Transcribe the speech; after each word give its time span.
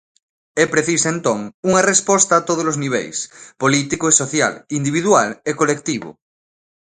É 0.63 0.65
precisa 0.73 1.07
entón 1.15 1.39
unha 1.69 1.85
resposta 1.91 2.33
a 2.35 2.45
tódolos 2.47 2.79
niveis, 2.83 3.17
político 3.63 4.05
e 4.07 4.17
social, 4.21 4.53
individual 4.79 5.29
e 5.49 5.51
colectivo. 5.59 6.09